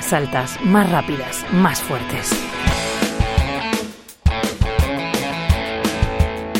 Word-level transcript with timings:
más 0.00 0.14
altas, 0.14 0.58
más 0.64 0.90
rápidas, 0.90 1.44
más 1.52 1.82
fuertes. 1.82 2.32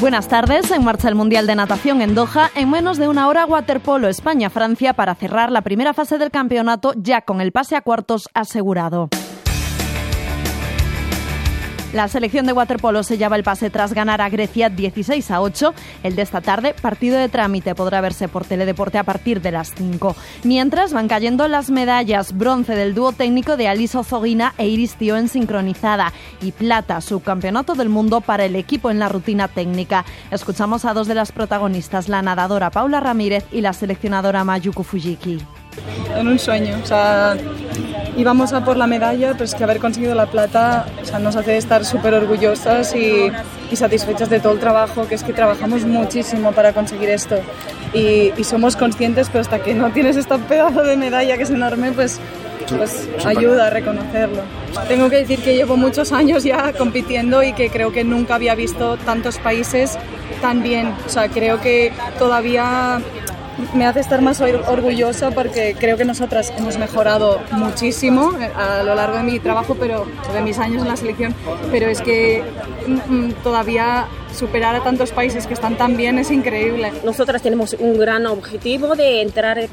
Buenas 0.00 0.26
tardes, 0.26 0.72
en 0.72 0.84
marcha 0.84 1.08
el 1.08 1.14
Mundial 1.14 1.46
de 1.46 1.54
Natación 1.54 2.02
en 2.02 2.16
Doha. 2.16 2.50
En 2.56 2.68
menos 2.68 2.98
de 2.98 3.06
una 3.06 3.28
hora, 3.28 3.46
waterpolo 3.46 4.08
España-Francia 4.08 4.92
para 4.92 5.14
cerrar 5.14 5.52
la 5.52 5.62
primera 5.62 5.94
fase 5.94 6.18
del 6.18 6.32
campeonato 6.32 6.94
ya 6.96 7.20
con 7.20 7.40
el 7.40 7.52
pase 7.52 7.76
a 7.76 7.80
cuartos 7.80 8.28
asegurado. 8.34 9.08
La 11.94 12.06
selección 12.06 12.44
de 12.44 12.52
waterpolo 12.52 13.02
sellaba 13.02 13.36
el 13.36 13.42
pase 13.42 13.70
tras 13.70 13.94
ganar 13.94 14.20
a 14.20 14.28
Grecia 14.28 14.68
16 14.68 15.30
a 15.30 15.40
8. 15.40 15.72
El 16.02 16.16
de 16.16 16.22
esta 16.22 16.42
tarde, 16.42 16.74
partido 16.74 17.16
de 17.16 17.30
trámite, 17.30 17.74
podrá 17.74 18.02
verse 18.02 18.28
por 18.28 18.44
Teledeporte 18.44 18.98
a 18.98 19.04
partir 19.04 19.40
de 19.40 19.52
las 19.52 19.72
5. 19.74 20.14
Mientras 20.44 20.92
van 20.92 21.08
cayendo 21.08 21.48
las 21.48 21.70
medallas 21.70 22.36
bronce 22.36 22.74
del 22.74 22.94
dúo 22.94 23.12
técnico 23.12 23.56
de 23.56 23.68
Aliso 23.68 24.04
Zogina 24.04 24.52
e 24.58 24.68
Iris 24.68 24.96
Tío 24.96 25.16
en 25.16 25.28
sincronizada 25.28 26.12
y 26.42 26.52
plata, 26.52 27.00
subcampeonato 27.00 27.74
del 27.74 27.88
mundo 27.88 28.20
para 28.20 28.44
el 28.44 28.56
equipo 28.56 28.90
en 28.90 28.98
la 28.98 29.08
rutina 29.08 29.48
técnica. 29.48 30.04
Escuchamos 30.30 30.84
a 30.84 30.92
dos 30.92 31.08
de 31.08 31.14
las 31.14 31.32
protagonistas, 31.32 32.10
la 32.10 32.20
nadadora 32.20 32.70
Paula 32.70 33.00
Ramírez 33.00 33.46
y 33.50 33.62
la 33.62 33.72
seleccionadora 33.72 34.44
Mayuko 34.44 34.82
Fujiki. 34.82 35.38
En 36.16 36.28
un 36.28 36.38
sueño, 36.38 36.78
o 36.82 36.86
sea, 36.86 37.36
íbamos 38.16 38.52
a 38.52 38.64
por 38.64 38.76
la 38.76 38.86
medalla, 38.86 39.34
pues 39.36 39.54
que 39.54 39.64
haber 39.64 39.78
conseguido 39.78 40.14
la 40.14 40.26
plata 40.26 40.86
o 41.00 41.04
sea, 41.04 41.18
nos 41.18 41.36
hace 41.36 41.56
estar 41.56 41.84
súper 41.84 42.14
orgullosas 42.14 42.94
y, 42.94 43.30
y, 43.70 43.76
satisfechas 43.76 44.28
de 44.28 44.40
todo 44.40 44.52
el 44.52 44.58
trabajo, 44.58 45.06
que 45.06 45.14
es 45.14 45.22
que 45.22 45.32
trabajamos 45.32 45.84
muchísimo 45.84 46.52
para 46.52 46.72
conseguir 46.72 47.08
esto. 47.10 47.36
Y, 47.94 48.32
y, 48.36 48.44
somos 48.44 48.76
conscientes, 48.76 49.28
pero 49.28 49.40
hasta 49.40 49.60
que 49.60 49.74
no 49.74 49.90
tienes 49.90 50.16
este 50.16 50.36
pedazo 50.38 50.82
de 50.82 50.96
medalla 50.96 51.36
que 51.36 51.44
es 51.44 51.50
enorme, 51.50 51.92
pues, 51.92 52.20
pues 52.76 53.08
ayuda 53.24 53.68
a 53.68 53.70
reconocerlo. 53.70 54.42
Tengo 54.88 55.08
que 55.08 55.16
decir 55.16 55.40
que 55.40 55.54
llevo 55.54 55.76
muchos 55.76 56.12
años 56.12 56.44
ya 56.44 56.72
compitiendo 56.72 57.42
y 57.42 57.52
que 57.52 57.70
creo 57.70 57.92
que 57.92 58.04
nunca 58.04 58.34
había 58.34 58.54
visto 58.54 58.96
tantos 58.98 59.38
países 59.38 59.96
tan 60.42 60.62
bien. 60.62 60.92
O 61.06 61.08
sea, 61.08 61.28
creo 61.28 61.60
que 61.60 61.92
todavía 62.18 63.00
me 63.74 63.86
hace 63.86 64.00
estar 64.00 64.22
más 64.22 64.40
orgullosa 64.40 65.30
porque 65.30 65.76
creo 65.78 65.96
que 65.96 66.04
nosotras 66.04 66.52
hemos 66.56 66.78
mejorado 66.78 67.40
muchísimo 67.52 68.32
eh, 68.38 68.50
a 68.56 68.82
lo 68.82 68.94
largo 68.94 69.16
de 69.16 69.22
mi 69.22 69.38
trabajo, 69.38 69.76
pero 69.78 70.06
de 70.32 70.40
mis 70.40 70.58
años 70.58 70.82
en 70.82 70.88
la 70.88 70.96
selección, 70.96 71.34
pero 71.70 71.86
es 71.88 72.00
que 72.00 72.42
mm, 72.86 73.42
todavía 73.42 74.06
superar 74.34 74.76
a 74.76 74.84
tantos 74.84 75.10
países 75.10 75.46
que 75.46 75.54
están 75.54 75.76
tan 75.76 75.96
bien 75.96 76.18
es 76.18 76.30
increíble. 76.30 76.92
Nosotras 77.04 77.42
tenemos 77.42 77.74
un 77.78 77.98
gran 77.98 78.26
objetivo 78.26 78.94
de 78.94 79.22
entrar 79.22 79.68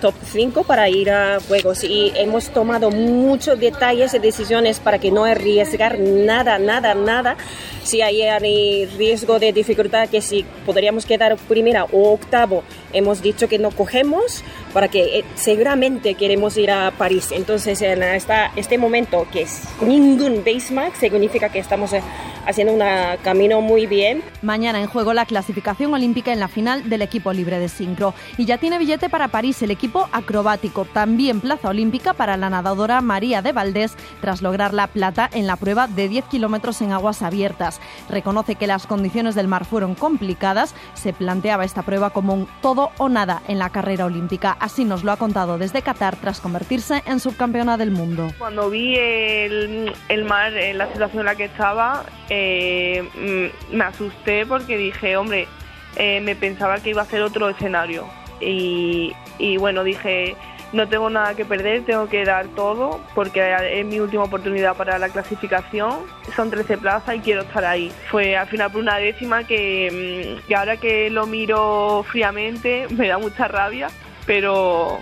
top 0.00 0.14
5 0.24 0.64
para 0.64 0.88
ir 0.88 1.10
a 1.10 1.38
juegos 1.40 1.84
y 1.84 2.12
hemos 2.14 2.50
tomado 2.50 2.90
muchos 2.90 3.58
detalles 3.58 4.14
y 4.14 4.18
decisiones 4.18 4.80
para 4.80 4.98
que 4.98 5.10
no 5.10 5.24
arriesgar 5.24 5.98
nada, 5.98 6.58
nada, 6.58 6.94
nada. 6.94 7.36
Si 7.82 8.02
hay 8.02 8.86
riesgo 8.96 9.38
de 9.38 9.52
dificultad 9.52 10.08
que 10.08 10.20
si 10.20 10.44
podríamos 10.66 11.06
quedar 11.06 11.36
primera 11.36 11.84
o 11.84 12.12
octavo, 12.12 12.62
hemos 12.92 13.22
dicho 13.22 13.48
que 13.48 13.58
no 13.58 13.70
cogemos 13.70 14.42
para 14.78 14.86
que 14.86 15.18
eh, 15.18 15.24
seguramente 15.34 16.14
queremos 16.14 16.56
ir 16.56 16.70
a 16.70 16.92
París. 16.92 17.32
Entonces 17.32 17.82
en 17.82 18.00
esta, 18.00 18.52
este 18.54 18.78
momento 18.78 19.26
que 19.32 19.42
es 19.42 19.64
ningún 19.80 20.44
base 20.44 20.72
max 20.72 20.98
significa 21.00 21.48
que 21.48 21.58
estamos 21.58 21.92
eh, 21.92 22.00
haciendo 22.46 22.74
un 22.74 22.82
camino 23.24 23.60
muy 23.60 23.88
bien. 23.88 24.22
Mañana 24.40 24.80
en 24.80 24.86
juego 24.86 25.14
la 25.14 25.26
clasificación 25.26 25.92
olímpica 25.92 26.32
en 26.32 26.38
la 26.38 26.46
final 26.46 26.88
del 26.88 27.02
equipo 27.02 27.32
libre 27.32 27.58
de 27.58 27.68
sincro. 27.68 28.14
Y 28.36 28.44
ya 28.44 28.58
tiene 28.58 28.78
billete 28.78 29.08
para 29.08 29.26
París 29.26 29.60
el 29.62 29.72
equipo 29.72 30.08
acrobático. 30.12 30.84
También 30.84 31.40
plaza 31.40 31.70
olímpica 31.70 32.14
para 32.14 32.36
la 32.36 32.48
nadadora 32.48 33.00
María 33.00 33.42
de 33.42 33.50
Valdés 33.50 33.96
tras 34.20 34.42
lograr 34.42 34.74
la 34.74 34.86
plata 34.86 35.28
en 35.32 35.48
la 35.48 35.56
prueba 35.56 35.88
de 35.88 36.08
10 36.08 36.26
kilómetros 36.26 36.80
en 36.82 36.92
aguas 36.92 37.22
abiertas. 37.22 37.80
Reconoce 38.08 38.54
que 38.54 38.68
las 38.68 38.86
condiciones 38.86 39.34
del 39.34 39.48
mar 39.48 39.64
fueron 39.64 39.96
complicadas. 39.96 40.72
Se 40.94 41.12
planteaba 41.12 41.64
esta 41.64 41.82
prueba 41.82 42.10
como 42.10 42.32
un 42.32 42.48
todo 42.62 42.92
o 42.98 43.08
nada 43.08 43.42
en 43.48 43.58
la 43.58 43.70
carrera 43.70 44.06
olímpica. 44.06 44.56
Así 44.68 44.84
nos 44.84 45.02
lo 45.02 45.12
ha 45.12 45.16
contado 45.16 45.56
desde 45.56 45.80
Qatar 45.80 46.16
tras 46.16 46.42
convertirse 46.42 47.02
en 47.06 47.20
subcampeona 47.20 47.78
del 47.78 47.90
mundo. 47.90 48.30
Cuando 48.36 48.68
vi 48.68 48.96
el, 48.96 49.94
el 50.10 50.24
mar, 50.26 50.54
en 50.54 50.76
la 50.76 50.88
situación 50.92 51.20
en 51.20 51.24
la 51.24 51.36
que 51.36 51.46
estaba, 51.46 52.04
eh, 52.28 53.02
mm, 53.14 53.74
me 53.74 53.84
asusté 53.84 54.44
porque 54.44 54.76
dije, 54.76 55.16
hombre, 55.16 55.48
eh, 55.96 56.20
me 56.20 56.36
pensaba 56.36 56.80
que 56.80 56.90
iba 56.90 57.00
a 57.00 57.06
ser 57.06 57.22
otro 57.22 57.48
escenario. 57.48 58.06
Y, 58.42 59.14
y, 59.38 59.56
bueno, 59.56 59.84
dije, 59.84 60.36
no 60.74 60.86
tengo 60.86 61.08
nada 61.08 61.34
que 61.34 61.46
perder, 61.46 61.86
tengo 61.86 62.06
que 62.06 62.26
dar 62.26 62.48
todo 62.48 63.00
porque 63.14 63.56
es 63.72 63.86
mi 63.86 64.00
última 64.00 64.24
oportunidad 64.24 64.76
para 64.76 64.98
la 64.98 65.08
clasificación. 65.08 66.00
Son 66.36 66.50
13 66.50 66.76
plazas 66.76 67.16
y 67.16 67.20
quiero 67.20 67.40
estar 67.40 67.64
ahí. 67.64 67.90
Fue 68.10 68.36
al 68.36 68.48
final 68.48 68.70
por 68.70 68.82
una 68.82 68.98
décima 68.98 69.44
que, 69.44 70.36
mm, 70.42 70.46
que 70.46 70.54
ahora 70.54 70.76
que 70.76 71.08
lo 71.08 71.24
miro 71.24 72.04
fríamente 72.06 72.86
me 72.94 73.08
da 73.08 73.16
mucha 73.16 73.48
rabia, 73.48 73.88
pero, 74.28 75.00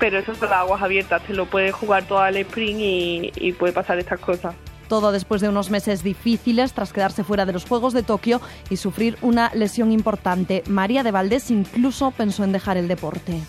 pero 0.00 0.18
eso 0.18 0.34
son 0.34 0.50
las 0.50 0.58
aguas 0.58 0.82
abiertas, 0.82 1.22
te 1.22 1.32
lo 1.32 1.46
puedes 1.46 1.72
jugar 1.72 2.02
todo 2.02 2.18
al 2.18 2.36
sprint 2.36 2.80
y, 2.80 3.32
y 3.36 3.52
puede 3.52 3.72
pasar 3.72 4.00
estas 4.00 4.18
cosas. 4.18 4.52
Todo 4.88 5.12
después 5.12 5.40
de 5.40 5.48
unos 5.48 5.70
meses 5.70 6.02
difíciles 6.02 6.72
tras 6.72 6.92
quedarse 6.92 7.22
fuera 7.22 7.46
de 7.46 7.52
los 7.52 7.64
Juegos 7.64 7.94
de 7.94 8.02
Tokio 8.02 8.40
y 8.68 8.76
sufrir 8.76 9.16
una 9.22 9.52
lesión 9.54 9.92
importante. 9.92 10.64
María 10.66 11.04
de 11.04 11.12
Valdés 11.12 11.52
incluso 11.52 12.10
pensó 12.10 12.42
en 12.42 12.50
dejar 12.50 12.76
el 12.76 12.88
deporte. 12.88 13.40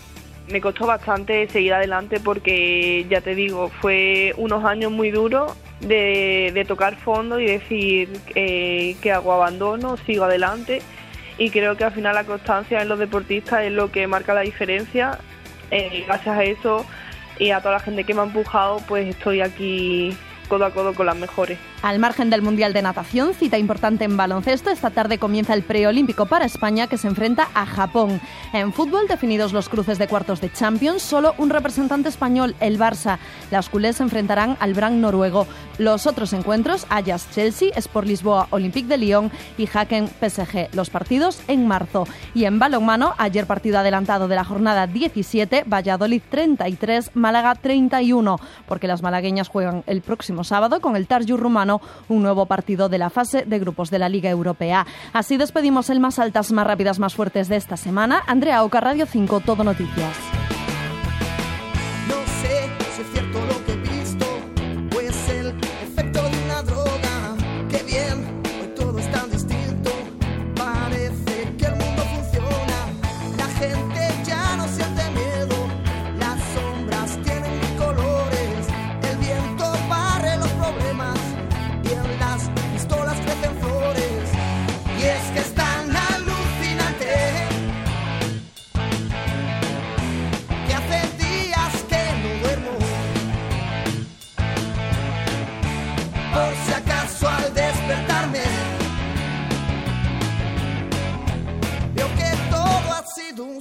Me 0.48 0.60
costó 0.60 0.86
bastante 0.86 1.48
seguir 1.48 1.74
adelante 1.74 2.20
porque, 2.20 3.04
ya 3.10 3.20
te 3.20 3.34
digo, 3.34 3.68
fue 3.80 4.32
unos 4.36 4.64
años 4.64 4.92
muy 4.92 5.10
duros 5.10 5.52
de, 5.80 6.52
de 6.54 6.64
tocar 6.64 6.94
fondo 6.94 7.40
y 7.40 7.46
decir 7.46 8.16
eh, 8.36 8.94
que 9.02 9.10
hago 9.10 9.32
abandono, 9.32 9.96
sigo 10.06 10.24
adelante 10.24 10.82
y 11.38 11.50
creo 11.50 11.76
que 11.76 11.84
al 11.84 11.92
final 11.92 12.14
la 12.14 12.24
constancia 12.24 12.80
en 12.80 12.88
los 12.88 12.98
deportistas 12.98 13.64
es 13.64 13.72
lo 13.72 13.90
que 13.90 14.06
marca 14.06 14.34
la 14.34 14.40
diferencia. 14.40 15.18
Eh, 15.70 16.04
gracias 16.06 16.36
a 16.36 16.44
eso 16.44 16.86
y 17.38 17.50
a 17.50 17.60
toda 17.60 17.74
la 17.74 17.80
gente 17.80 18.04
que 18.04 18.14
me 18.14 18.20
ha 18.20 18.24
empujado, 18.24 18.78
pues 18.88 19.08
estoy 19.08 19.40
aquí 19.40 20.16
codo 20.48 20.64
a 20.64 20.70
codo 20.70 20.94
con 20.94 21.06
las 21.06 21.16
mejores. 21.16 21.58
Al 21.82 21.98
margen 21.98 22.30
del 22.30 22.42
Mundial 22.42 22.72
de 22.72 22.82
Natación, 22.82 23.34
cita 23.34 23.58
importante 23.58 24.04
en 24.04 24.16
baloncesto, 24.16 24.70
esta 24.70 24.90
tarde 24.90 25.18
comienza 25.18 25.54
el 25.54 25.62
preolímpico 25.62 26.26
para 26.26 26.44
España 26.44 26.86
que 26.86 26.98
se 26.98 27.06
enfrenta 27.06 27.48
a 27.54 27.66
Japón. 27.66 28.20
En 28.52 28.72
fútbol, 28.72 29.06
definidos 29.06 29.52
los 29.52 29.68
cruces 29.68 29.98
de 29.98 30.08
cuartos 30.08 30.40
de 30.40 30.52
Champions, 30.52 31.02
solo 31.02 31.34
un 31.38 31.50
representante 31.50 32.08
español, 32.08 32.56
el 32.60 32.78
Barça. 32.78 33.18
Las 33.50 33.68
culés 33.68 33.96
se 33.96 34.02
enfrentarán 34.02 34.56
al 34.58 34.74
Brann 34.74 35.00
noruego. 35.00 35.46
Los 35.78 36.06
otros 36.06 36.32
encuentros, 36.32 36.86
Ajax 36.88 37.30
Chelsea, 37.32 37.70
Sport 37.76 38.06
Lisboa, 38.06 38.48
Olympique 38.50 38.88
de 38.88 38.96
Lyon 38.96 39.30
y 39.58 39.68
Haken 39.72 40.08
PSG. 40.08 40.74
Los 40.74 40.90
partidos 40.90 41.40
en 41.46 41.68
marzo. 41.68 42.08
Y 42.34 42.46
en 42.46 42.58
balonmano, 42.58 43.14
ayer 43.18 43.46
partido 43.46 43.78
adelantado 43.78 44.28
de 44.28 44.36
la 44.36 44.44
jornada 44.44 44.86
17, 44.86 45.64
Valladolid 45.66 46.22
33, 46.30 47.10
Málaga 47.14 47.54
31, 47.54 48.38
porque 48.66 48.88
las 48.88 49.02
malagueñas 49.02 49.48
juegan 49.48 49.84
el 49.86 50.00
próximo 50.00 50.42
sábado 50.42 50.80
con 50.80 50.96
el 50.96 51.06
Tarju 51.06 51.36
rumano 51.36 51.75
un 52.08 52.22
nuevo 52.22 52.46
partido 52.46 52.88
de 52.88 52.98
la 52.98 53.10
fase 53.10 53.44
de 53.44 53.58
grupos 53.58 53.90
de 53.90 53.98
la 53.98 54.08
Liga 54.08 54.30
Europea. 54.30 54.86
Así 55.12 55.36
despedimos 55.36 55.90
el 55.90 56.00
más 56.00 56.18
altas, 56.18 56.52
más 56.52 56.66
rápidas, 56.66 56.98
más 56.98 57.14
fuertes 57.14 57.48
de 57.48 57.56
esta 57.56 57.76
semana. 57.76 58.22
Andrea 58.26 58.64
Oca, 58.64 58.80
Radio 58.80 59.06
5, 59.06 59.40
Todo 59.40 59.64
Noticias. 59.64 60.25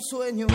Sueño. 0.05 0.47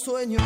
Sueño. 0.00 0.38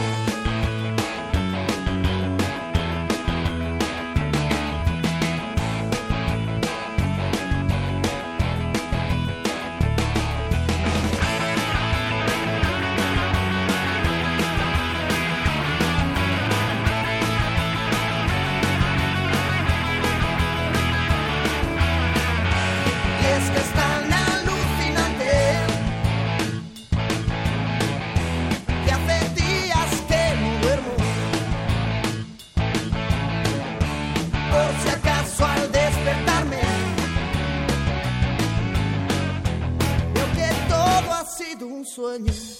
Sueño. 42.15 42.54